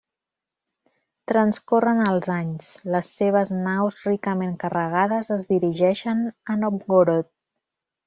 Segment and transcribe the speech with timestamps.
[1.31, 7.35] Transcorren els anys; les seves naus ricament carregades es dirigeixen a Novgorod.